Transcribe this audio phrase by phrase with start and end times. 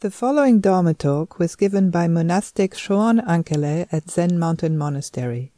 [0.00, 5.52] The following Dharma talk was given by monastic Shoan Ankele at Zen Mountain Monastery.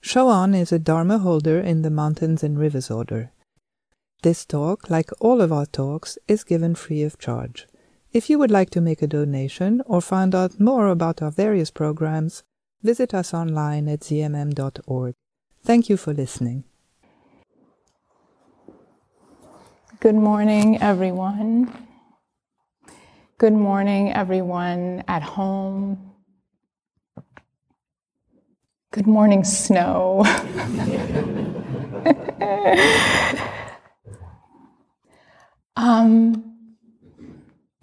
[0.00, 3.32] Shoan is a Dharma holder in the Mountains and Rivers Order.
[4.22, 7.66] This talk, like all of our talks, is given free of charge.
[8.14, 11.70] If you would like to make a donation or find out more about our various
[11.70, 12.42] programs,
[12.82, 15.14] visit us online at zmm.org.
[15.62, 16.64] Thank you for listening.
[20.00, 21.89] Good morning, everyone.
[23.40, 26.12] Good morning, everyone at home.
[28.92, 30.26] Good morning, snow.
[35.74, 36.54] um,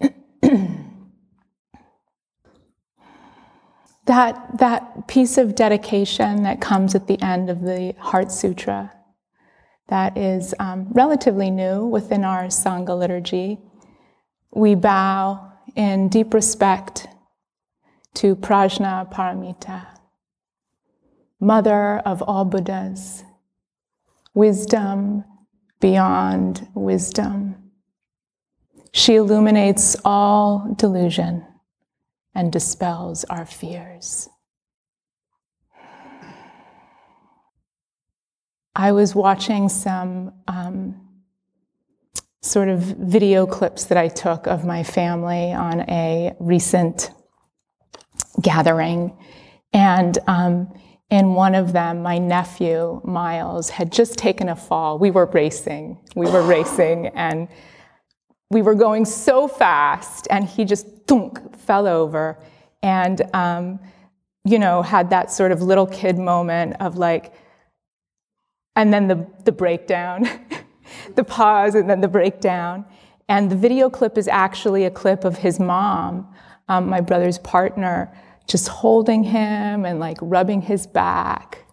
[4.04, 8.94] that, that piece of dedication that comes at the end of the Heart Sutra,
[9.88, 13.58] that is um, relatively new within our Sangha liturgy.
[14.52, 17.06] We bow in deep respect
[18.14, 19.86] to Prajna Paramita,
[21.40, 23.24] mother of all Buddhas,
[24.34, 25.24] wisdom
[25.80, 27.70] beyond wisdom.
[28.92, 31.46] She illuminates all delusion
[32.34, 34.28] and dispels our fears.
[38.74, 41.07] I was watching some um,
[42.40, 47.10] sort of video clips that I took of my family on a recent
[48.40, 49.16] gathering.
[49.72, 50.72] And um,
[51.10, 54.98] in one of them, my nephew, Miles, had just taken a fall.
[54.98, 55.98] We were racing.
[56.14, 57.48] We were racing, and
[58.50, 62.38] we were going so fast, and he just thunk, fell over.
[62.82, 63.80] And, um,
[64.44, 67.34] you know, had that sort of little kid moment of like,
[68.76, 70.28] and then the, the breakdown.
[71.14, 72.84] the pause and then the breakdown.
[73.28, 76.32] And the video clip is actually a clip of his mom,
[76.68, 78.12] um, my brother's partner,
[78.46, 81.64] just holding him and like rubbing his back.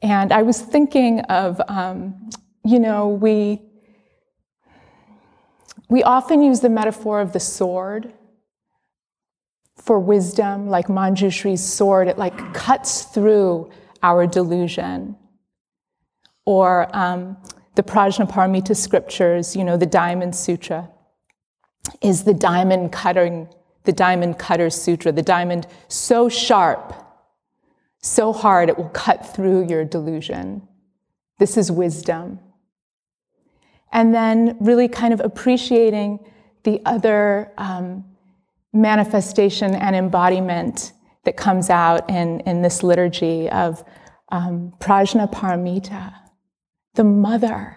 [0.00, 2.30] And I was thinking of, um,
[2.64, 3.60] you know, we,
[5.88, 8.12] we often use the metaphor of the sword
[9.76, 12.08] for wisdom, like Manjushri's sword.
[12.08, 13.70] It like cuts through
[14.02, 15.16] our delusion.
[16.44, 17.36] Or um,
[17.78, 20.90] the Prajnaparamita scriptures, you know, the Diamond Sutra
[22.02, 23.48] is the diamond cutting,
[23.84, 26.92] the diamond cutter sutra, the diamond so sharp,
[28.02, 30.66] so hard it will cut through your delusion.
[31.38, 32.40] This is wisdom.
[33.92, 36.18] And then really kind of appreciating
[36.64, 38.04] the other um,
[38.72, 40.94] manifestation and embodiment
[41.24, 43.84] that comes out in, in this liturgy of
[44.30, 46.27] um, Prajnaparamita
[46.98, 47.76] the mother,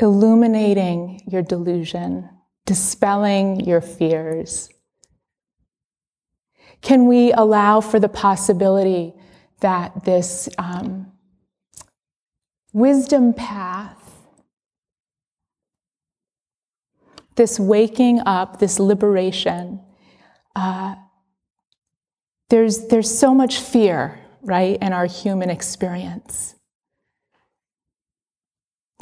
[0.00, 2.26] illuminating your delusion,
[2.64, 4.70] dispelling your fears?
[6.80, 9.12] Can we allow for the possibility
[9.60, 11.12] that this um,
[12.72, 14.24] wisdom path,
[17.34, 19.78] this waking up, this liberation,
[20.56, 20.94] uh,
[22.48, 26.54] there's, there's so much fear, right, in our human experience.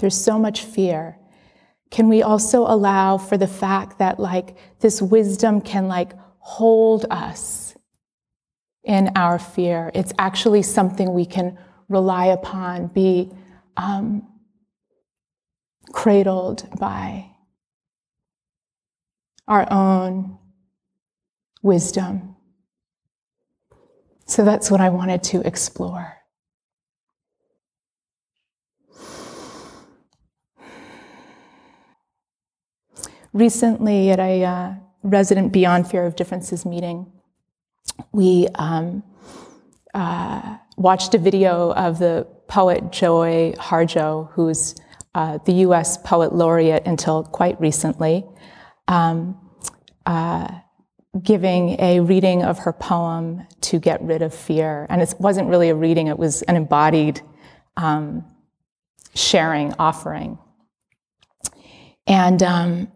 [0.00, 1.18] There's so much fear.
[1.90, 7.74] Can we also allow for the fact that like this wisdom can like hold us
[8.82, 9.90] in our fear?
[9.94, 11.58] It's actually something we can
[11.90, 13.30] rely upon, be
[13.76, 14.26] um,
[15.92, 17.26] cradled by
[19.46, 20.38] our own
[21.60, 22.36] wisdom.
[24.24, 26.19] So that's what I wanted to explore.
[33.32, 37.10] Recently at a uh, resident Beyond Fear of Differences meeting,
[38.12, 39.02] we um,
[39.94, 44.74] uh, watched a video of the poet Joy Harjo, who's
[45.14, 48.24] uh, the US Poet Laureate until quite recently,
[48.88, 49.38] um,
[50.06, 50.48] uh,
[51.22, 54.86] giving a reading of her poem To Get Rid of Fear.
[54.88, 57.20] And it wasn't really a reading, it was an embodied
[57.76, 58.24] um,
[59.14, 60.38] sharing, offering.
[62.06, 62.92] And um,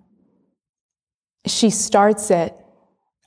[1.47, 2.55] she starts it,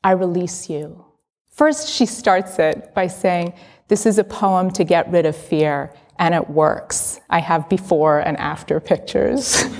[0.03, 1.05] I release you.
[1.49, 3.53] First, she starts it by saying,
[3.87, 7.19] This is a poem to get rid of fear, and it works.
[7.29, 9.63] I have before and after pictures.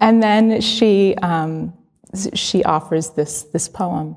[0.00, 1.74] and then she, um,
[2.34, 4.16] she offers this, this poem.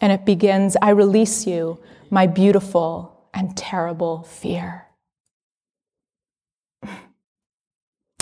[0.00, 1.78] And it begins I release you,
[2.10, 4.86] my beautiful and terrible fear.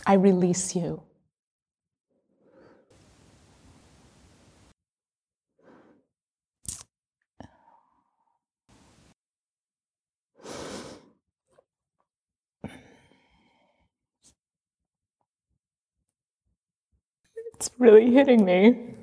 [0.09, 1.03] I release you.
[17.55, 18.95] It's really hitting me.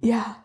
[0.00, 0.36] Yeah.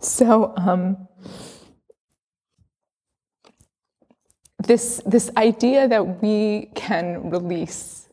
[0.00, 1.08] So, um,
[4.66, 8.08] this, this idea that we can release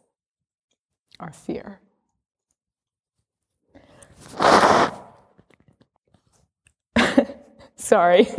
[1.19, 1.79] our fear.
[7.75, 8.27] Sorry.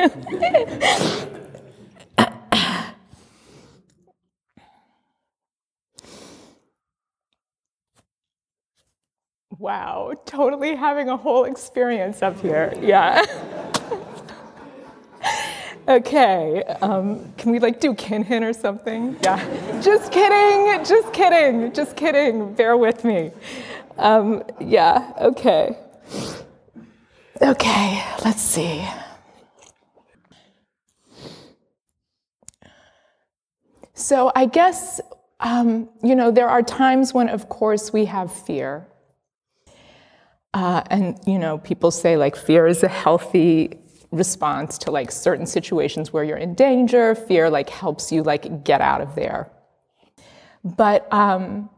[9.58, 12.72] wow, totally having a whole experience up here.
[12.80, 13.24] Yeah.
[15.88, 19.16] Okay, um, can we like do kinhin or something?
[19.22, 22.54] Yeah, just kidding, just kidding, just kidding.
[22.54, 23.32] Bear with me.
[23.98, 25.76] Um, yeah, okay.
[27.40, 28.86] Okay, let's see.
[33.94, 35.00] So I guess,
[35.40, 38.86] um, you know, there are times when, of course, we have fear.
[40.54, 43.78] Uh, and, you know, people say like fear is a healthy
[44.12, 47.14] response to like certain situations where you're in danger.
[47.14, 49.50] Fear like helps you like get out of there.
[50.62, 51.70] But um,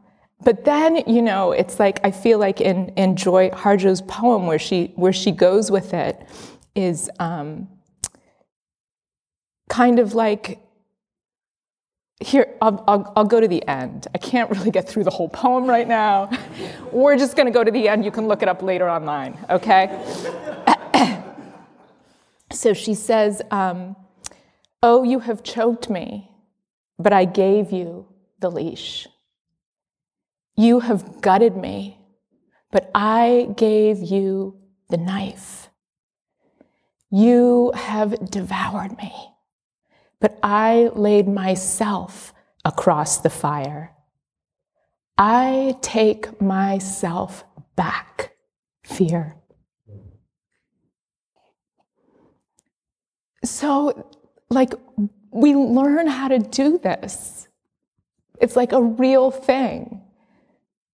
[0.43, 4.59] but then you know it's like I feel like in in Joy Harjo's poem where
[4.59, 6.27] she where she goes with it
[6.75, 7.67] is um,
[9.69, 10.59] kind of like
[12.21, 15.27] here I'll, I'll, I'll, go to the end i can't really get through the whole
[15.27, 16.29] poem right now
[16.91, 19.37] we're just going to go to the end you can look it up later online
[19.49, 19.87] okay
[22.55, 23.95] so she says, um,
[24.81, 26.29] Oh, you have choked me,
[26.99, 28.07] but I gave you
[28.39, 29.07] the leash.
[30.55, 31.97] You have gutted me,
[32.71, 34.57] but I gave you
[34.89, 35.69] the knife.
[37.09, 39.11] You have devoured me,
[40.19, 43.91] but I laid myself across the fire.
[45.17, 47.43] I take myself
[47.75, 48.35] back,
[48.83, 49.35] fear.
[53.45, 54.07] So,
[54.49, 54.73] like,
[55.31, 57.47] we learn how to do this.
[58.41, 60.01] It's like a real thing.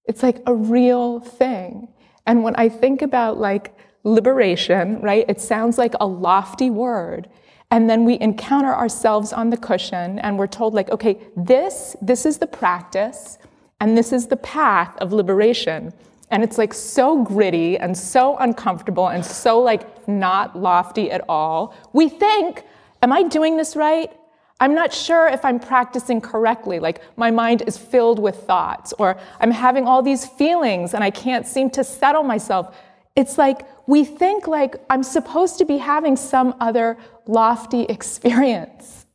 [0.05, 1.87] It's like a real thing.
[2.25, 7.29] And when I think about like liberation, right, it sounds like a lofty word.
[7.71, 12.25] And then we encounter ourselves on the cushion and we're told, like, okay, this, this
[12.25, 13.37] is the practice
[13.79, 15.93] and this is the path of liberation.
[16.31, 21.73] And it's like so gritty and so uncomfortable and so like not lofty at all.
[21.93, 22.63] We think,
[23.01, 24.11] am I doing this right?
[24.59, 26.79] I'm not sure if I'm practicing correctly.
[26.79, 31.09] Like my mind is filled with thoughts, or I'm having all these feelings and I
[31.09, 32.77] can't seem to settle myself.
[33.15, 39.05] It's like we think like I'm supposed to be having some other lofty experience.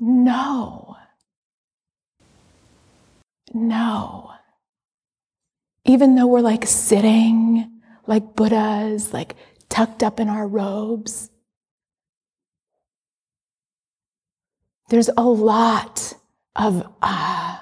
[0.00, 0.96] No.
[3.54, 4.28] No
[5.88, 9.34] even though we're like sitting like Buddhas, like
[9.68, 11.30] tucked up in our robes,
[14.88, 16.14] there's a lot
[16.56, 17.58] of uh,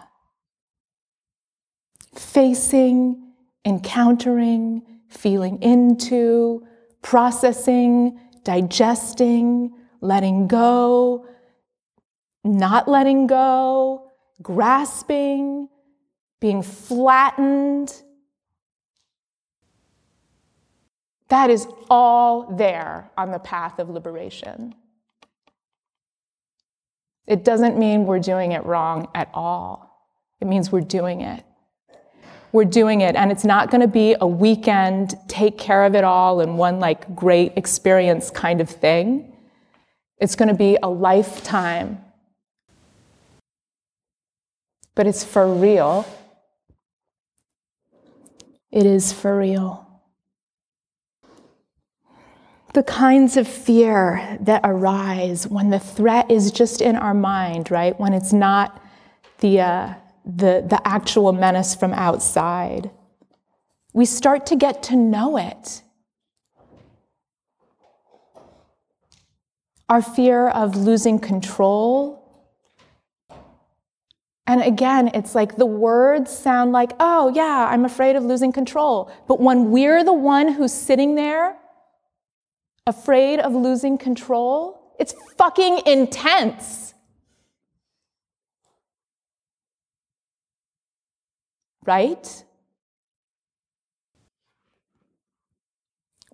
[2.14, 3.32] facing,
[3.64, 6.66] encountering, feeling into,
[7.02, 11.26] processing, digesting, letting go,
[12.44, 15.68] not letting go, grasping,
[16.40, 18.02] being flattened,
[21.28, 24.75] That is all there on the path of liberation.
[27.26, 30.09] It doesn't mean we're doing it wrong at all.
[30.40, 31.45] It means we're doing it.
[32.52, 36.04] We're doing it, and it's not going to be a weekend, take care of it
[36.04, 39.37] all in one like great experience kind of thing.
[40.18, 42.02] It's going to be a lifetime.
[44.95, 46.06] But it's for real.
[48.71, 49.85] It is for real
[52.76, 57.99] the kinds of fear that arise when the threat is just in our mind, right?
[57.99, 58.85] When it's not
[59.38, 59.95] the, uh,
[60.26, 62.90] the, the actual menace from outside.
[63.95, 65.80] We start to get to know it.
[69.88, 72.45] Our fear of losing control.
[74.47, 79.11] And again, it's like the words sound like, oh, yeah, I'm afraid of losing control.
[79.26, 81.56] But when we're the one who's sitting there
[82.86, 86.94] afraid of losing control, It's fucking intense.
[91.84, 92.44] Right?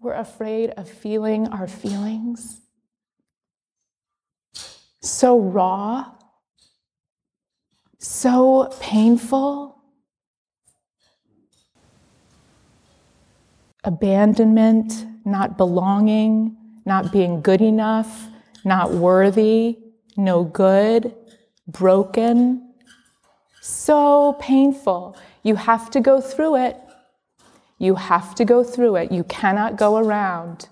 [0.00, 2.60] We're afraid of feeling our feelings.
[5.00, 6.12] So raw,
[7.98, 9.76] so painful.
[13.84, 18.28] Abandonment, not belonging, not being good enough,
[18.64, 19.78] not worthy,
[20.16, 21.14] no good,
[21.66, 22.74] broken.
[23.60, 25.16] So painful.
[25.42, 26.76] You have to go through it.
[27.78, 29.12] You have to go through it.
[29.12, 30.68] You cannot go around.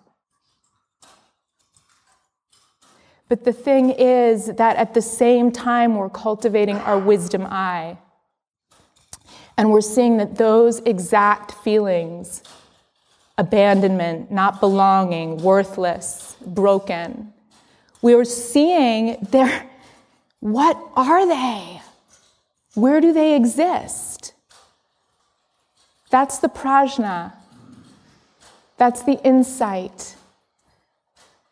[3.28, 7.96] But the thing is that at the same time, we're cultivating our wisdom eye.
[9.56, 12.42] And we're seeing that those exact feelings
[13.40, 17.32] abandonment, not belonging, worthless, broken
[18.02, 19.68] we are seeing their,
[20.40, 21.80] what are they?
[22.74, 24.32] Where do they exist?
[26.10, 27.32] That's the prajna.
[28.78, 30.16] That's the insight.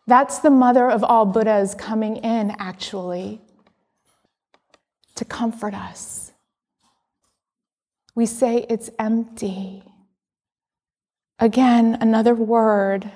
[0.06, 3.40] That's the mother of all Buddhas coming in, actually,
[5.16, 6.32] to comfort us.
[8.14, 9.82] We say it's empty.
[11.38, 13.12] Again, another word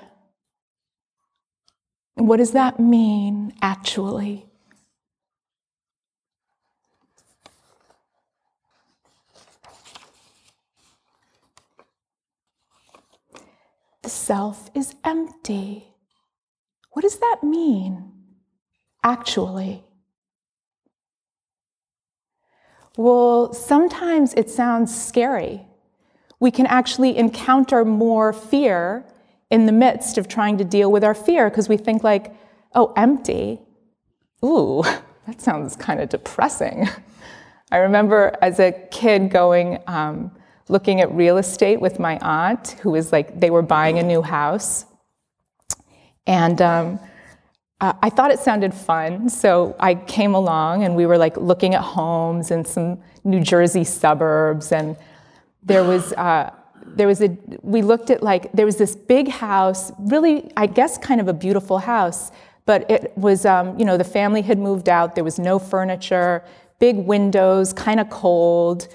[2.15, 4.45] what does that mean actually?
[14.03, 15.87] The self is empty.
[16.91, 18.11] What does that mean
[19.03, 19.83] actually?
[22.95, 25.65] Well, sometimes it sounds scary.
[26.39, 29.05] We can actually encounter more fear
[29.49, 32.33] in the midst of trying to deal with our fear because we think like,
[32.73, 33.59] oh, empty.
[34.43, 34.83] Ooh,
[35.27, 36.89] that sounds kind of depressing.
[37.71, 40.31] I remember as a kid going, um,
[40.69, 44.21] looking at real estate with my aunt, who was like, they were buying a new
[44.21, 44.85] house.
[46.25, 46.99] And um,
[47.81, 51.81] I thought it sounded fun, so I came along and we were like looking at
[51.81, 54.95] homes in some New Jersey suburbs, and
[55.65, 56.51] there was uh,
[56.85, 60.97] there was a we looked at like there was this big house really i guess
[60.97, 62.31] kind of a beautiful house
[62.65, 66.43] but it was um, you know the family had moved out there was no furniture
[66.79, 68.87] big windows kind of cold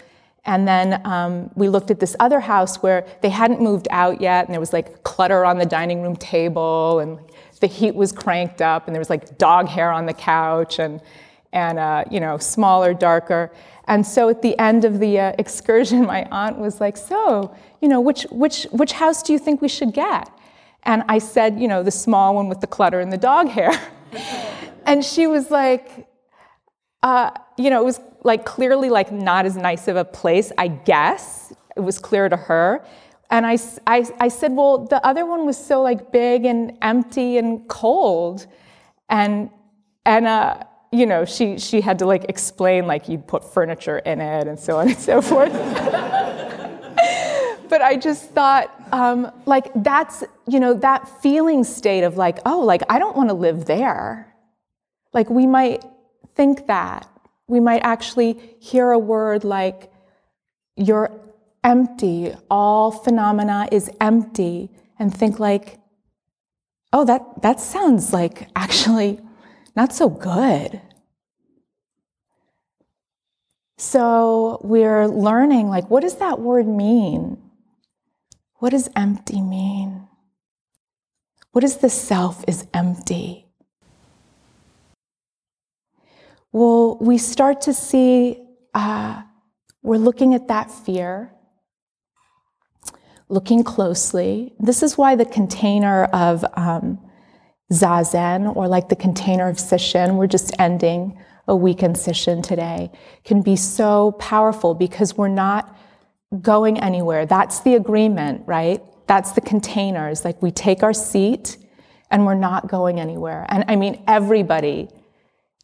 [0.45, 4.47] and then um, we looked at this other house where they hadn't moved out yet
[4.47, 7.19] and there was like clutter on the dining room table and
[7.61, 11.01] the heat was cranked up and there was like dog hair on the couch and
[11.53, 13.51] and uh, you know smaller darker
[13.89, 17.89] and so at the end of the uh, excursion, my aunt was like, So, you
[17.89, 20.31] know, which, which, which house do you think we should get?
[20.85, 23.73] And I said, You know, the small one with the clutter and the dog hair.
[24.87, 26.07] and she was like,
[27.03, 30.69] uh, You know, it was like clearly like not as nice of a place, I
[30.69, 31.53] guess.
[31.75, 32.85] It was clear to her.
[33.31, 37.39] And I, I, I said, Well, the other one was so like big and empty
[37.39, 38.47] and cold.
[39.09, 39.49] And,
[40.05, 44.21] and, uh, you know, she, she had to like explain like you'd put furniture in
[44.21, 45.53] it and so on and so forth.
[47.69, 52.61] but I just thought, um, like, that's, you know, that feeling state of like, oh,
[52.61, 54.35] like, I don't want to live there.
[55.13, 55.85] Like, we might
[56.35, 57.09] think that.
[57.47, 59.91] We might actually hear a word like,
[60.77, 61.11] you're
[61.65, 65.79] empty, all phenomena is empty, and think like,
[66.93, 69.21] oh, that, that sounds like actually
[69.79, 70.81] not so good.
[73.77, 77.39] So we're learning like, what does that word mean?
[78.55, 80.09] What does empty mean?
[81.53, 83.47] What is the self is empty?
[86.51, 88.43] Well, we start to see,
[88.75, 89.23] uh,
[89.85, 91.33] we're looking at that fear,
[93.29, 94.55] looking closely.
[94.59, 96.99] This is why the container of um,
[97.73, 102.91] zazen, or like the container of sesshin, we're just ending a weekend session today,
[103.25, 105.77] can be so powerful because we're not
[106.43, 107.25] going anywhere.
[107.27, 108.83] That's the agreement, right?
[109.07, 110.25] That's the containers.
[110.25, 111.57] Like we take our seat
[112.11, 113.47] and we're not going anywhere.
[113.49, 114.89] And I mean, everybody,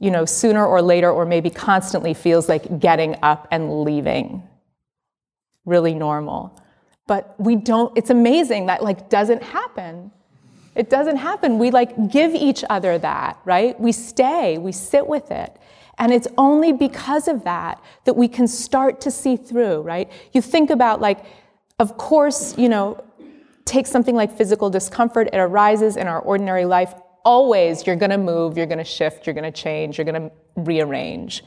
[0.01, 4.43] you know, sooner or later, or maybe constantly feels like getting up and leaving.
[5.67, 6.61] Really normal.
[7.07, 10.11] But we don't, it's amazing that like doesn't happen.
[10.75, 11.59] It doesn't happen.
[11.59, 13.79] We like give each other that, right?
[13.81, 15.57] We stay, we sit with it.
[15.99, 20.11] And it's only because of that that we can start to see through, right?
[20.33, 21.25] You think about like,
[21.79, 23.03] of course, you know,
[23.65, 28.57] take something like physical discomfort, it arises in our ordinary life always you're to move,
[28.57, 31.43] you're to shift, you're to change, you're to rearrange.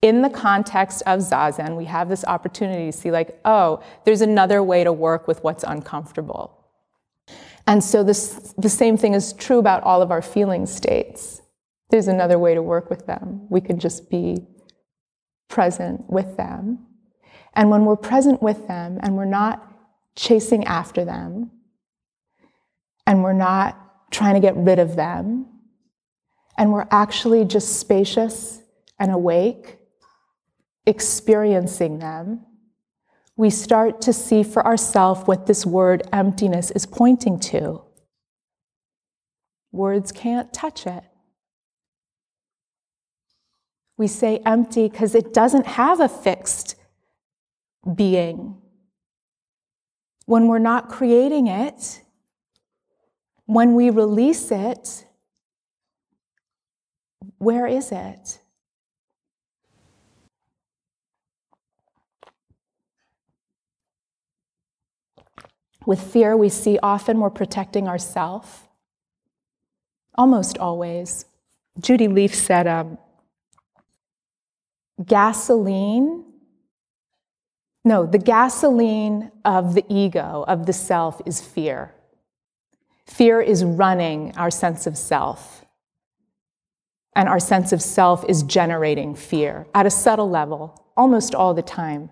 [0.00, 4.62] In the context of Zazen, we have this opportunity to see, like, oh, there's another
[4.62, 6.57] way to work with what's uncomfortable.
[7.68, 11.42] And so this, the same thing is true about all of our feeling states.
[11.90, 13.46] There's another way to work with them.
[13.50, 14.38] We can just be
[15.48, 16.86] present with them.
[17.52, 19.70] And when we're present with them and we're not
[20.16, 21.50] chasing after them,
[23.06, 25.46] and we're not trying to get rid of them,
[26.56, 28.62] and we're actually just spacious
[28.98, 29.76] and awake,
[30.86, 32.46] experiencing them,
[33.38, 37.80] we start to see for ourselves what this word emptiness is pointing to.
[39.70, 41.04] Words can't touch it.
[43.96, 46.74] We say empty because it doesn't have a fixed
[47.94, 48.56] being.
[50.26, 52.02] When we're not creating it,
[53.46, 55.06] when we release it,
[57.38, 58.40] where is it?
[65.88, 68.46] With fear, we see often we're protecting ourselves.
[70.16, 71.24] Almost always.
[71.80, 72.98] Judy Lief said, um,
[75.02, 76.26] gasoline,
[77.86, 81.94] no, the gasoline of the ego, of the self, is fear.
[83.06, 85.64] Fear is running our sense of self.
[87.16, 91.62] And our sense of self is generating fear at a subtle level, almost all the
[91.62, 92.10] time.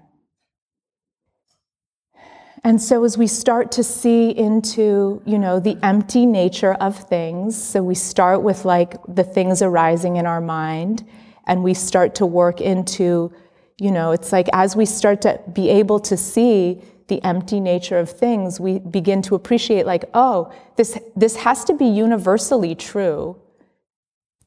[2.66, 7.54] And so as we start to see into, you know, the empty nature of things,
[7.54, 11.06] so we start with like the things arising in our mind
[11.46, 13.32] and we start to work into,
[13.78, 17.98] you know, it's like as we start to be able to see the empty nature
[17.98, 23.40] of things, we begin to appreciate like, oh, this, this has to be universally true.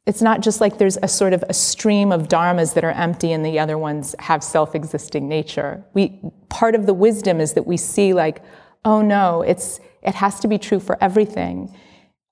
[0.10, 3.32] It's not just like there's a sort of a stream of dharmas that are empty
[3.32, 5.86] and the other ones have self-existing nature.
[5.94, 8.42] We, part of the wisdom is that we see like,
[8.84, 11.78] oh no, it's, it has to be true for everything.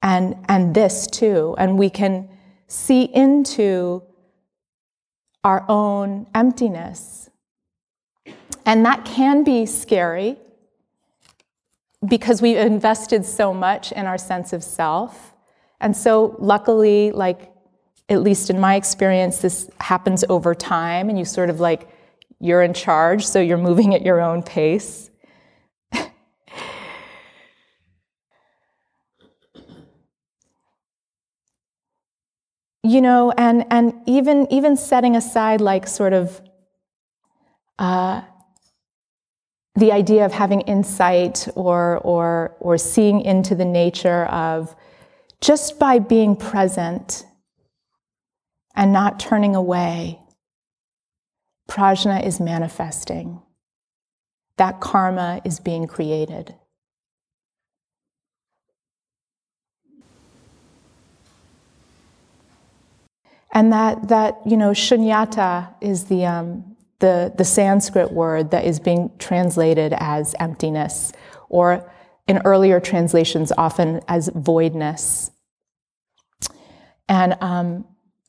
[0.02, 1.54] And, and this too.
[1.60, 2.28] And we can
[2.66, 4.02] see into
[5.44, 7.30] our own emptiness
[8.66, 10.36] and that can be scary
[12.08, 15.36] because we've invested so much in our sense of self.
[15.80, 17.52] And so, luckily, like,
[18.10, 21.90] at least in my experience, this happens over time, and you sort of like,
[22.40, 25.10] you're in charge, so you're moving at your own pace.
[32.84, 36.42] you know, and, and even, even setting aside, like, sort of,
[37.78, 38.22] uh,
[39.76, 44.76] the idea of having insight or, or, or seeing into the nature of
[45.40, 47.27] just by being present
[48.78, 50.20] and not turning away,
[51.68, 53.42] prajna is manifesting.
[54.58, 56.54] That karma is being created.
[63.52, 68.80] And that, that you know, shunyata is the, um, the, the Sanskrit word that is
[68.80, 71.12] being translated as emptiness,
[71.50, 71.92] or
[72.28, 75.32] in earlier translations, often as voidness.
[77.10, 77.86] And um,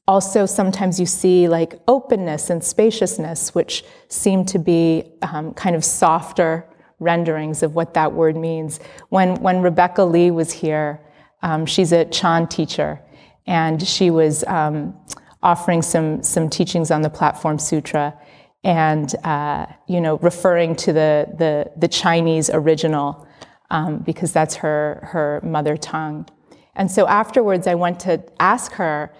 [0.09, 5.85] also, sometimes you see like openness and spaciousness, which seem to be um, kind of
[5.85, 6.66] softer
[6.99, 8.81] renderings of what that word means.
[9.11, 11.01] When, when Rebecca Li was here,
[11.42, 13.01] um, she's a Chan teacher,
[13.47, 14.99] and she was um,
[15.42, 18.18] offering some, some teachings on the Platform Sutra
[18.64, 23.27] and uh, you know referring to the the, the Chinese original
[23.71, 26.27] um, because that's her her mother tongue.
[26.75, 29.12] And so afterwards, I went to ask her,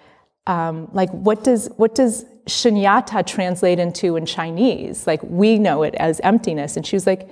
[0.49, 5.07] um, like, what does what does shunyata translate into in Chinese?
[5.07, 7.29] Like we know it as emptiness, and she was like,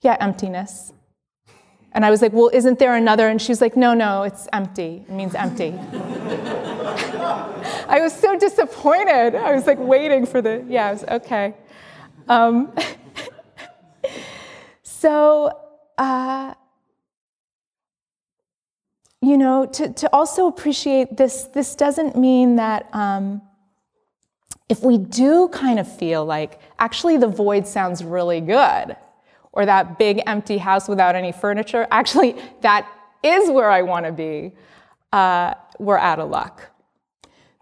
[0.00, 0.92] yeah, emptiness.
[1.92, 3.28] And I was like, well, isn't there another?
[3.28, 5.04] And she was like, no, no, it's empty.
[5.08, 5.74] It means empty.
[7.88, 9.34] I was so disappointed.
[9.34, 11.54] I was like waiting for the, yeah, I was okay.
[12.28, 12.72] Um,
[14.82, 15.50] so,
[15.96, 16.54] uh,
[19.20, 23.42] you know, to, to also appreciate this, this doesn't mean that um,
[24.68, 28.96] if we do kind of feel like actually the void sounds really good,
[29.52, 32.88] or that big empty house without any furniture, actually, that
[33.22, 34.52] is where I want to be,
[35.12, 36.70] uh, we're out of luck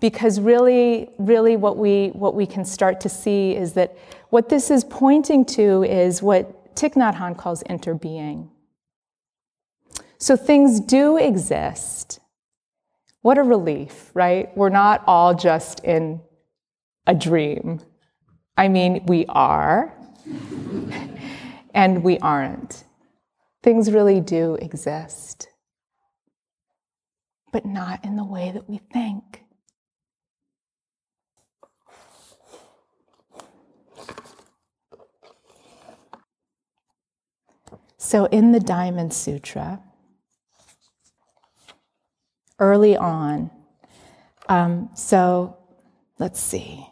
[0.00, 3.96] because really, really what we, what we can start to see is that
[4.30, 8.48] what this is pointing to is what Thich Nhat Hanh calls interbeing.
[10.18, 12.20] So things do exist
[13.22, 14.56] What a relief, right?
[14.56, 16.22] We're not all just in
[17.06, 17.80] a dream.
[18.56, 19.94] I mean, we are,
[21.74, 22.84] and we aren't.
[23.62, 25.48] Things really do exist,
[27.52, 29.42] but not in the way that we think.
[37.98, 39.82] So, in the Diamond Sutra,
[42.58, 43.50] early on,
[44.48, 45.56] um, so
[46.18, 46.86] let's see.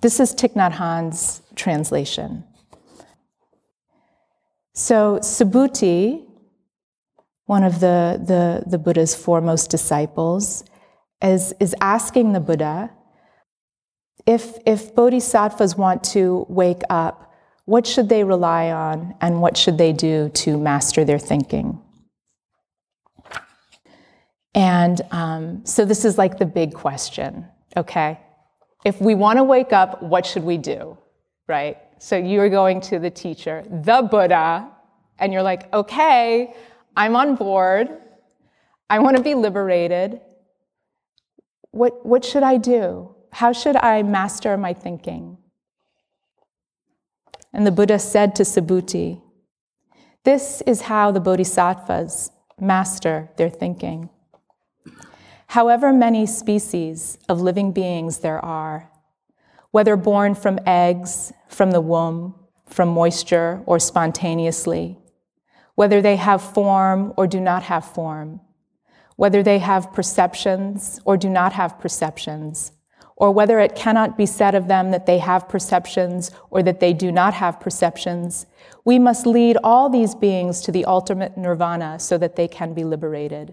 [0.00, 2.44] This is Thich Nhat Hanh's translation.
[4.72, 6.24] So, Subhuti,
[7.44, 10.64] one of the, the, the Buddha's foremost disciples,
[11.22, 12.90] is, is asking the Buddha
[14.26, 17.32] if, if bodhisattvas want to wake up,
[17.64, 21.80] what should they rely on and what should they do to master their thinking?
[24.54, 28.18] And um, so, this is like the big question, okay?
[28.84, 30.96] if we want to wake up, what should we do?
[31.46, 31.78] Right?
[31.98, 34.70] So you're going to the teacher, the Buddha,
[35.18, 36.54] and you're like, okay,
[36.96, 37.88] I'm on board.
[38.88, 40.20] I want to be liberated.
[41.72, 43.14] What, what should I do?
[43.32, 45.36] How should I master my thinking?
[47.52, 49.20] And the Buddha said to Subhuti,
[50.24, 54.08] This is how the bodhisattvas master their thinking.
[55.50, 58.88] However many species of living beings there are,
[59.72, 62.36] whether born from eggs, from the womb,
[62.66, 64.96] from moisture, or spontaneously,
[65.74, 68.40] whether they have form or do not have form,
[69.16, 72.70] whether they have perceptions or do not have perceptions,
[73.16, 76.92] or whether it cannot be said of them that they have perceptions or that they
[76.92, 78.46] do not have perceptions,
[78.84, 82.84] we must lead all these beings to the ultimate nirvana so that they can be
[82.84, 83.52] liberated.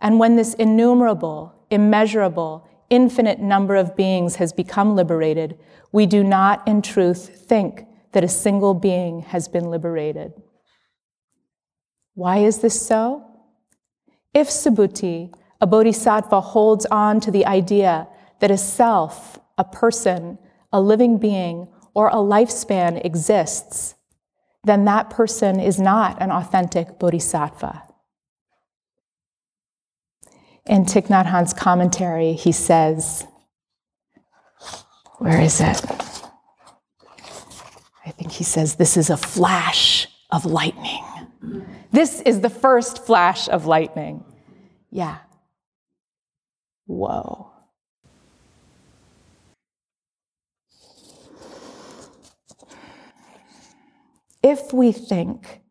[0.00, 5.58] And when this innumerable, immeasurable, infinite number of beings has become liberated,
[5.92, 10.32] we do not in truth think that a single being has been liberated.
[12.14, 13.24] Why is this so?
[14.34, 18.08] If Subhuti, a bodhisattva, holds on to the idea
[18.40, 20.38] that a self, a person,
[20.72, 23.94] a living being, or a lifespan exists,
[24.64, 27.87] then that person is not an authentic bodhisattva.
[30.68, 33.26] In Thich Nhat Hanh's commentary, he says,
[35.16, 35.82] where is it?
[38.04, 41.02] I think he says, this is a flash of lightning.
[41.90, 44.24] This is the first flash of lightning.
[44.90, 45.18] Yeah.
[46.86, 47.50] Whoa.
[54.42, 55.62] If we think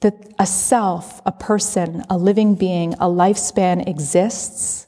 [0.00, 4.86] that a self, a person, a living being, a lifespan exists,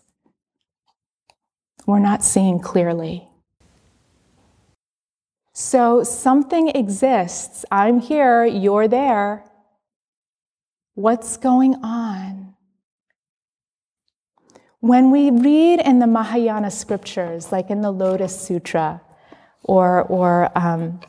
[1.86, 3.28] we're not seeing clearly.
[5.54, 7.64] So something exists.
[7.70, 9.44] I'm here, you're there.
[10.94, 12.54] What's going on?
[14.80, 19.00] When we read in the Mahayana scriptures, like in the Lotus Sutra
[19.64, 21.00] or, or um,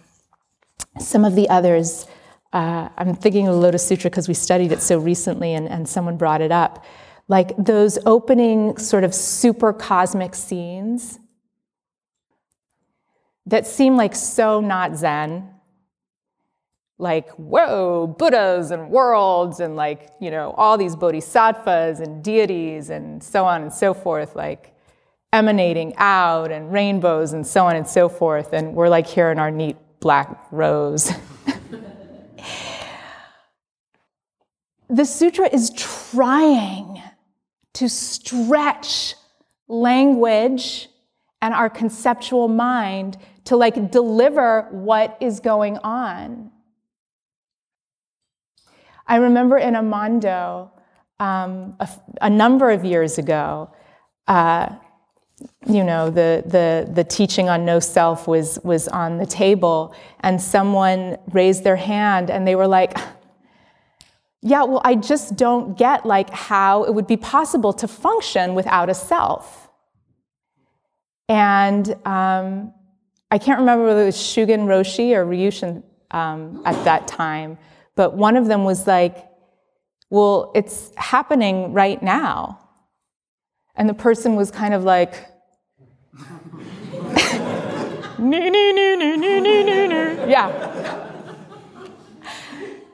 [0.99, 2.07] some of the others,
[2.51, 5.87] uh, I'm thinking of the Lotus Sutra because we studied it so recently and, and
[5.87, 6.83] someone brought it up.
[7.27, 11.19] Like those opening sort of super cosmic scenes
[13.45, 15.47] that seem like so not Zen.
[16.97, 23.23] Like, whoa, Buddhas and worlds and like, you know, all these bodhisattvas and deities and
[23.23, 24.75] so on and so forth, like
[25.31, 28.53] emanating out and rainbows and so on and so forth.
[28.53, 31.11] And we're like here in our neat black rose.
[34.89, 37.01] the sutra is trying
[37.73, 39.15] to stretch
[39.67, 40.89] language
[41.41, 46.51] and our conceptual mind to like deliver what is going on.
[49.07, 50.71] I remember in a mondo
[51.19, 51.89] um, a,
[52.21, 53.73] a, number of years ago,
[54.27, 54.69] uh,
[55.67, 60.41] you know, the, the, the teaching on no self was, was on the table, and
[60.41, 62.97] someone raised their hand and they were like,
[64.41, 68.89] yeah, well, I just don't get like how it would be possible to function without
[68.89, 69.69] a self.
[71.27, 72.73] And um,
[73.29, 77.57] I can't remember whether it was Shugen Roshi or Ryushin um, at that time,
[77.95, 79.27] but one of them was like,
[80.09, 82.59] well, it's happening right now.
[83.75, 85.25] And the person was kind of like,
[90.27, 90.49] yeah.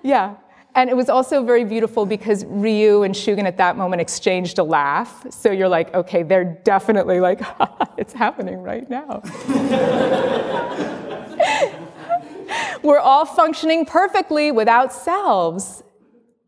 [0.03, 0.35] Yeah.
[0.75, 4.63] And it was also very beautiful because Ryu and Shugen at that moment exchanged a
[4.63, 5.25] laugh.
[5.29, 7.41] So you're like, okay, they're definitely like,
[7.97, 9.21] it's happening right now.
[12.83, 15.81] We're all functioning perfectly without selves.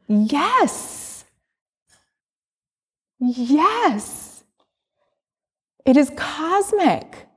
[0.08, 1.24] Yes.
[3.20, 4.44] Yes.
[5.86, 7.28] It is cosmic.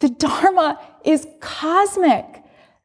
[0.00, 2.33] The Dharma is cosmic.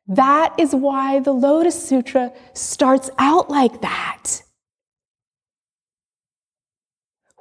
[0.10, 4.41] That is why the Lotus Sutra starts out like that.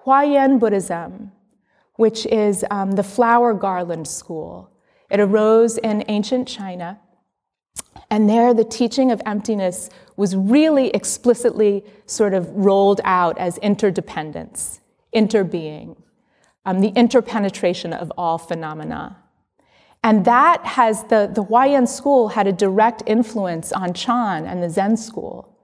[0.04, 1.32] Huayan Buddhism,
[1.94, 4.70] which is um, the flower garland school,
[5.10, 7.00] it arose in ancient China.
[8.10, 14.80] And there, the teaching of emptiness was really explicitly sort of rolled out as interdependence,
[15.14, 15.96] interbeing,
[16.66, 19.16] um, the interpenetration of all phenomena.
[20.04, 24.70] And that has the, the Huayan school had a direct influence on Chan and the
[24.70, 25.56] Zen school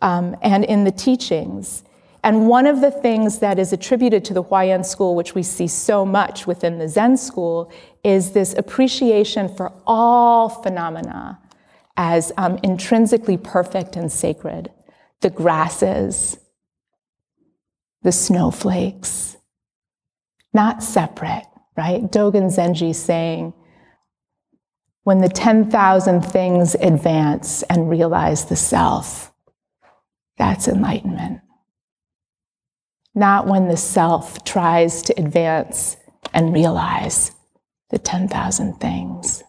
[0.00, 1.84] um, and in the teachings.
[2.24, 5.66] And one of the things that is attributed to the Huayan school, which we see
[5.66, 7.70] so much within the Zen school,
[8.04, 11.38] is this appreciation for all phenomena
[11.96, 14.70] as um, intrinsically perfect and sacred.
[15.20, 16.38] The grasses,
[18.02, 19.36] the snowflakes,
[20.54, 22.02] not separate right?
[22.02, 23.54] Dogen Zenji saying,
[25.04, 29.32] when the 10,000 things advance and realize the self,
[30.38, 31.40] that's enlightenment.
[33.14, 35.96] Not when the self tries to advance
[36.32, 37.32] and realize
[37.90, 39.42] the 10,000 things.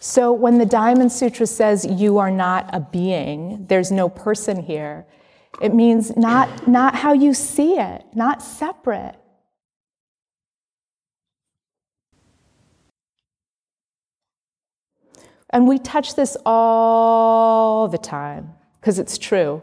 [0.00, 5.06] So when the Diamond Sutra says you are not a being, there's no person here,
[5.60, 9.16] it means not, not how you see it, not separate.
[15.50, 19.62] And we touch this all the time, because it's true.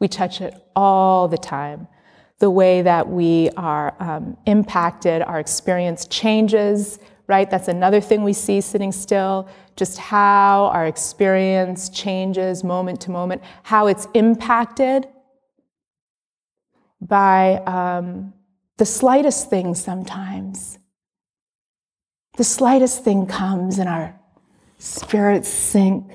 [0.00, 1.86] We touch it all the time.
[2.40, 7.48] The way that we are um, impacted, our experience changes, right?
[7.50, 13.42] That's another thing we see sitting still, just how our experience changes moment to moment,
[13.62, 15.06] how it's impacted
[17.00, 18.32] by um,
[18.76, 20.78] the slightest thing sometimes.
[22.36, 24.18] The slightest thing comes and our
[24.78, 26.12] spirits sink,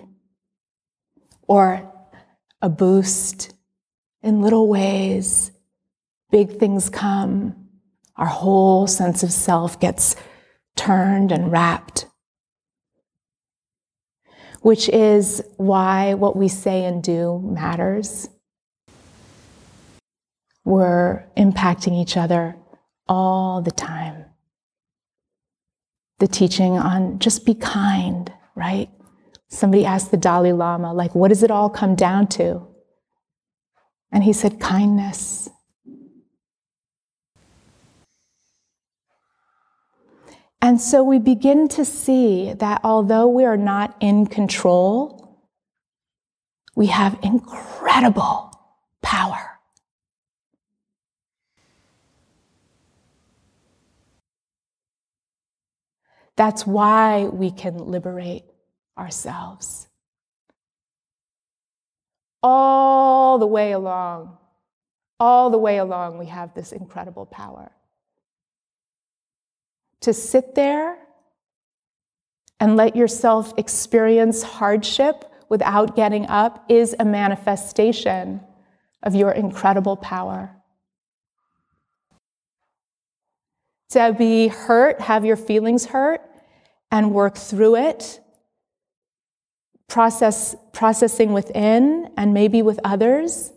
[1.47, 1.91] or
[2.61, 3.53] a boost
[4.21, 5.51] in little ways.
[6.31, 7.67] Big things come,
[8.15, 10.15] our whole sense of self gets
[10.75, 12.07] turned and wrapped.
[14.61, 18.29] Which is why what we say and do matters.
[20.65, 22.55] We're impacting each other
[23.07, 24.25] all the time.
[26.19, 28.89] The teaching on just be kind, right?
[29.49, 32.65] Somebody asked the Dalai Lama, like, what does it all come down to?
[34.11, 35.49] And he said, kindness.
[40.61, 45.41] And so we begin to see that although we are not in control,
[46.73, 48.51] we have incredible
[49.01, 49.52] power.
[56.35, 58.43] That's why we can liberate
[58.97, 59.87] ourselves.
[62.41, 64.37] All the way along,
[65.19, 67.71] all the way along, we have this incredible power.
[70.01, 70.97] To sit there
[72.59, 78.41] and let yourself experience hardship without getting up is a manifestation
[79.03, 80.55] of your incredible power.
[83.93, 86.21] To be hurt, have your feelings hurt,
[86.91, 88.19] and work through it,
[89.87, 93.51] process, processing within and maybe with others,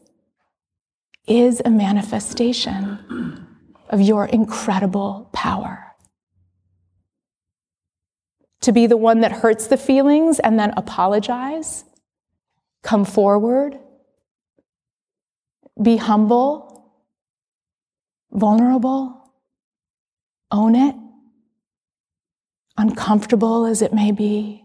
[1.27, 3.47] is a manifestation
[3.91, 5.83] of your incredible power.
[8.63, 11.85] To be the one that hurts the feelings and then apologize,
[12.83, 13.79] come forward,
[15.81, 16.93] be humble,
[18.33, 19.26] vulnerable
[20.51, 20.95] own it,
[22.77, 24.65] uncomfortable as it may be,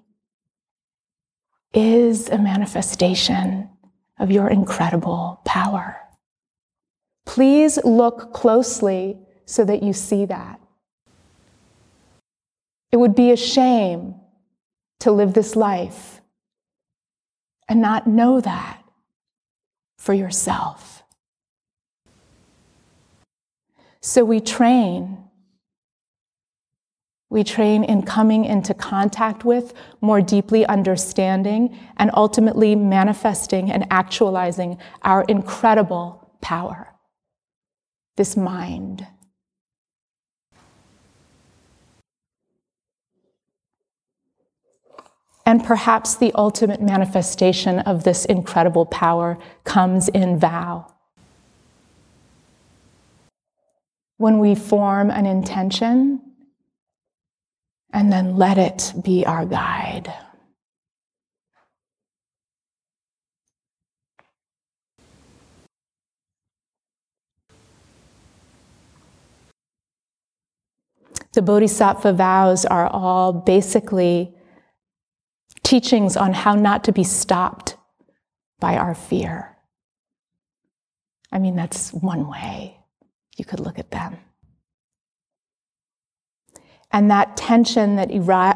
[1.74, 3.70] is a manifestation
[4.20, 5.98] of your incredible power.
[7.26, 10.60] Please look closely so that you see that.
[12.92, 14.16] It would be a shame
[15.00, 16.22] to live this life
[17.68, 18.84] and not know that
[19.98, 21.04] for yourself.
[24.02, 25.24] So we train
[27.32, 34.78] We train in coming into contact with, more deeply understanding, and ultimately manifesting and actualizing
[35.04, 36.94] our incredible power.
[38.18, 39.08] This mind.
[45.46, 50.94] And perhaps the ultimate manifestation of this incredible power comes in vow.
[54.18, 56.31] When we form an intention
[57.94, 60.14] and then let it be our guide.
[71.34, 74.36] The Bodhisattva vows are all basically
[75.64, 77.78] teachings on how not to be stopped
[78.60, 79.56] by our fear.
[81.32, 82.78] I mean, that's one way
[83.38, 84.18] you could look at them.
[86.94, 88.12] And that tension that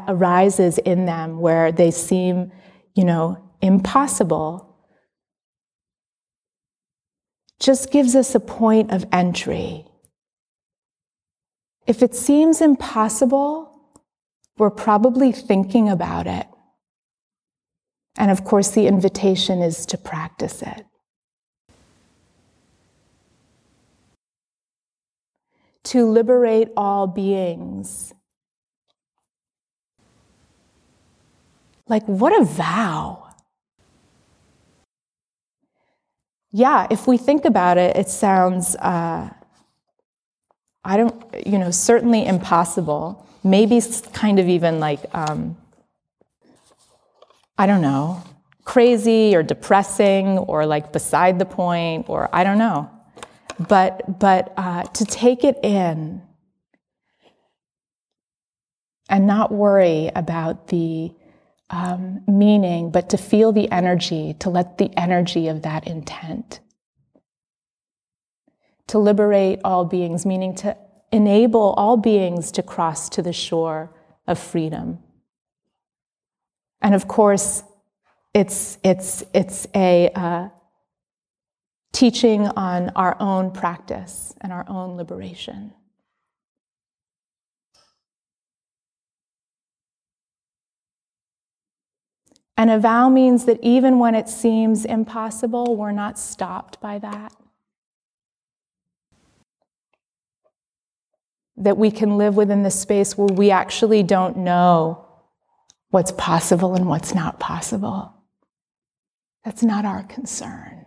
[0.08, 2.52] arises in them where they seem,
[2.94, 4.66] you know, impossible
[7.58, 9.86] just gives us a point of entry.
[11.86, 13.72] If it seems impossible,
[14.58, 16.46] we're probably thinking about it.
[18.18, 20.84] And of course, the invitation is to practice it.
[25.84, 28.12] To liberate all beings.
[31.88, 33.22] Like, what a vow.
[36.50, 39.28] Yeah, if we think about it, it sounds, uh,
[40.84, 43.26] I don't, you know, certainly impossible.
[43.44, 43.80] Maybe
[44.12, 45.56] kind of even like, um,
[47.58, 48.22] I don't know,
[48.64, 52.90] crazy or depressing or like beside the point or I don't know.
[53.68, 56.22] But, but uh, to take it in
[59.08, 61.12] and not worry about the
[61.70, 66.60] um, meaning, but to feel the energy, to let the energy of that intent.
[68.88, 70.76] To liberate all beings, meaning to
[71.10, 73.92] enable all beings to cross to the shore
[74.26, 74.98] of freedom.
[76.80, 77.62] And of course,
[78.32, 80.48] it's, it's, it's a uh,
[81.92, 85.72] teaching on our own practice and our own liberation.
[92.56, 97.34] And a vow means that even when it seems impossible, we're not stopped by that.
[101.58, 105.04] That we can live within the space where we actually don't know
[105.90, 108.12] what's possible and what's not possible.
[109.44, 110.86] That's not our concern.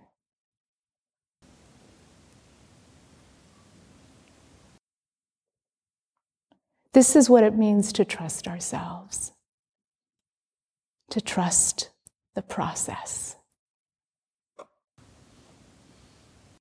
[6.94, 9.32] This is what it means to trust ourselves,
[11.10, 11.90] to trust
[12.36, 13.36] the process,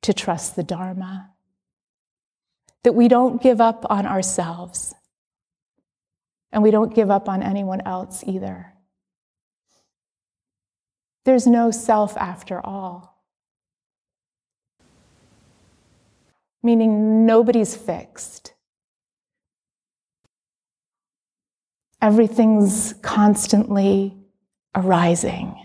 [0.02, 1.30] to trust the Dharma,
[2.84, 4.94] that we don't give up on ourselves
[6.52, 8.72] and we don't give up on anyone else either.
[11.24, 13.22] There's no self after all.
[16.62, 18.54] Meaning nobody's fixed.
[22.00, 24.17] Everything's constantly
[24.78, 25.56] arising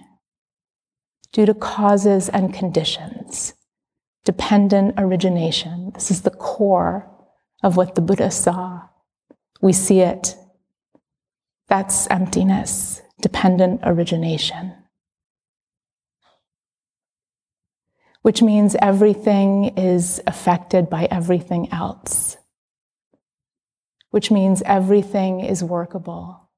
[1.32, 3.54] due to causes and conditions,
[4.26, 5.92] dependent origination.
[5.94, 7.10] This is the core
[7.64, 8.82] of what the Buddha saw.
[9.62, 10.36] We see it
[11.70, 14.76] that's emptiness, dependent origination.
[18.22, 22.38] Which means everything is affected by everything else.
[24.12, 26.50] Which means everything is workable.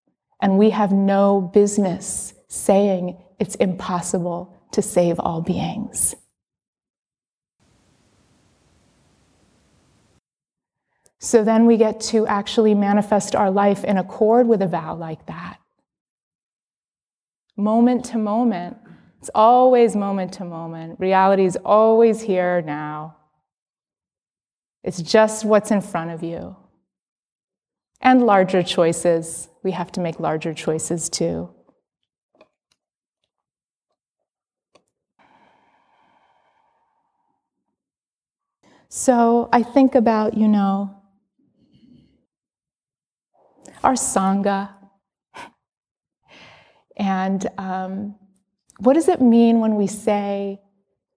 [0.42, 6.16] And we have no business saying it's impossible to save all beings.
[11.20, 15.26] So then we get to actually manifest our life in accord with a vow like
[15.26, 15.58] that.
[17.58, 18.78] Moment to moment.
[19.20, 21.00] It's always moment to moment.
[21.00, 23.16] Reality is always here now.
[24.84, 26.56] It's just what's in front of you.
[28.02, 29.50] And larger choices.
[29.64, 31.55] We have to make larger choices too.
[38.98, 40.90] So I think about, you know,
[43.84, 44.70] our Sangha.
[46.96, 48.16] And um,
[48.80, 50.62] what does it mean when we say,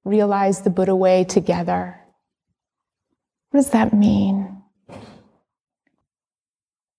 [0.05, 2.01] realize the Buddha way together?
[3.51, 4.61] What does that mean?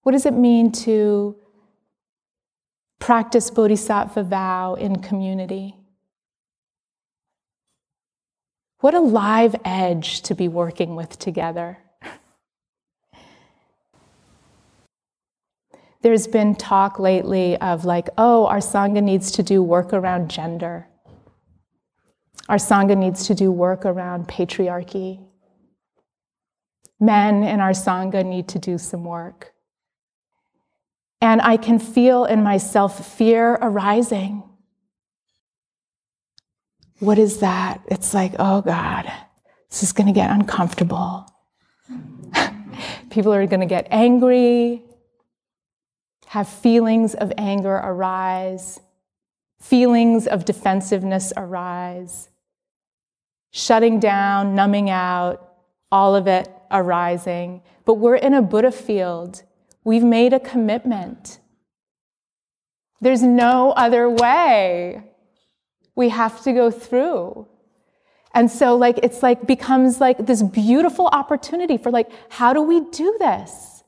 [0.04, 1.36] What does it mean to
[3.00, 5.79] practice Bodhisattva vow in community?
[8.80, 11.80] What a live edge to be working with together.
[16.02, 20.88] There's been talk lately of like, oh, our Sangha needs to do work around gender.
[22.48, 25.20] Our Sangha needs to do work around patriarchy.
[27.02, 29.54] Men in our Sangha need to do some work.
[31.22, 34.44] And I can feel in myself fear arising.
[37.00, 37.82] What is that?
[37.88, 39.12] It's like, oh God,
[39.70, 41.26] this is going to get uncomfortable.
[43.10, 44.84] People are going to get angry,
[46.28, 48.82] have feelings of anger arise,
[49.62, 52.30] feelings of defensiveness arise,
[53.52, 55.54] shutting down, numbing out,
[55.92, 57.62] all of it arising.
[57.86, 59.44] But we're in a Buddha field.
[59.86, 61.40] We've made a commitment.
[63.00, 65.09] There's no other way.
[66.00, 67.46] We have to go through.
[68.34, 72.80] And so like it's like becomes like this beautiful opportunity for like how do we
[72.90, 73.84] do this?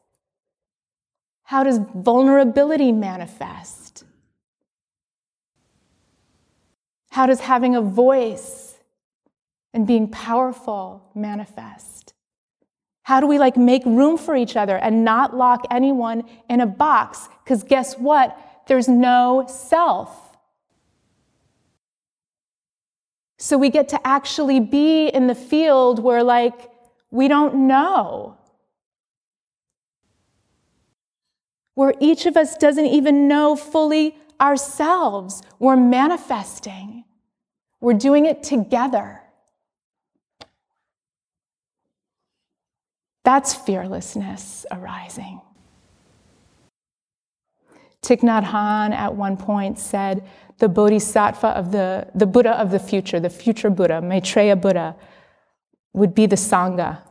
[1.43, 4.03] How does vulnerability manifest?
[7.12, 8.76] How does having a voice
[9.74, 12.14] and being powerful manifest?
[13.03, 16.68] How do we like make room for each other and not lock anyone in a
[16.68, 17.30] box?
[17.45, 18.38] Because guess what?
[18.68, 20.31] There's no self.
[23.42, 26.70] So we get to actually be in the field where like
[27.10, 28.38] we don't know.
[31.74, 35.42] Where each of us doesn't even know fully ourselves.
[35.58, 37.04] We're manifesting.
[37.80, 39.22] We're doing it together.
[43.24, 45.42] That's fearlessness arising.
[48.04, 50.28] Thich Nhat Hanh at one point said,
[50.62, 54.95] the bodhisattva of the, the Buddha of the future, the future Buddha, Maitreya Buddha,
[55.91, 57.01] would be the Sangha.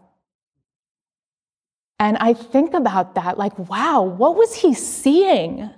[1.99, 5.69] And I think about that like, wow, what was he seeing?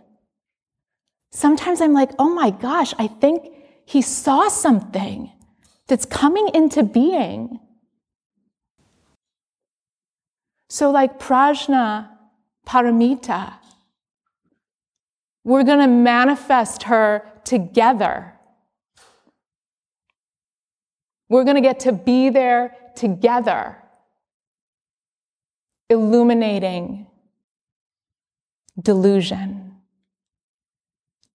[1.31, 3.51] Sometimes I'm like, oh my gosh, I think
[3.87, 5.33] he saw something
[5.89, 7.59] that's coming into being.
[10.69, 12.11] So, like Prajna
[12.67, 13.55] Paramita,
[15.43, 18.35] we're going to manifest her together.
[21.29, 23.79] We're going to get to be there together,
[25.89, 27.07] illuminating
[28.81, 29.77] delusion,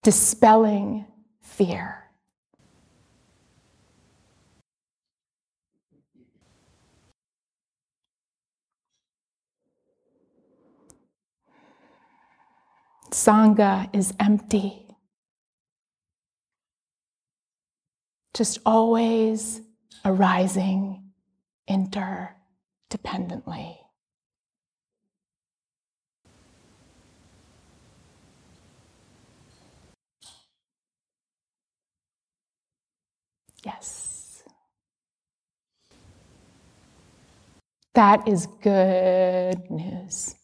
[0.03, 1.05] dispelling
[1.41, 2.03] fear.
[13.11, 14.86] Sangha is empty.
[18.37, 19.61] Just always
[20.05, 21.01] arising
[21.67, 23.77] interdependently.
[33.65, 34.43] Yes.
[37.95, 40.35] That is good news.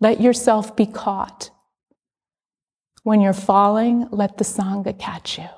[0.00, 1.48] Let yourself be caught.
[3.08, 5.48] When you're falling, let the Sangha catch you.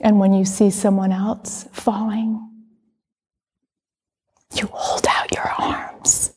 [0.00, 2.50] And when you see someone else falling,
[4.52, 6.32] you hold out your arms.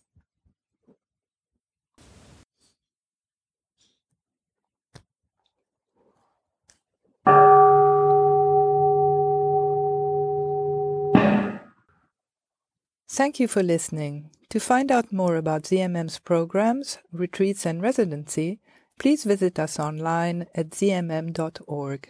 [13.10, 14.30] Thank you for listening.
[14.50, 18.60] To find out more about ZMM's programs, retreats, and residency,
[18.98, 22.10] please visit us online at zmm.org.